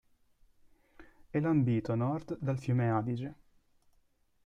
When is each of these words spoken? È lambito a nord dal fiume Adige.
È 1.29 1.39
lambito 1.39 1.91
a 1.91 1.95
nord 1.95 2.35
dal 2.39 2.57
fiume 2.57 2.89
Adige. 2.89 3.35